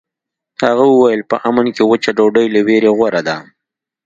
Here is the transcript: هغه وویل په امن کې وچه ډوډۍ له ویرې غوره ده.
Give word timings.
هغه 0.63 0.85
وویل 0.89 1.21
په 1.31 1.35
امن 1.49 1.65
کې 1.75 1.83
وچه 1.85 2.11
ډوډۍ 2.17 2.47
له 2.53 2.59
ویرې 2.67 2.91
غوره 2.97 3.21
ده. 3.27 3.37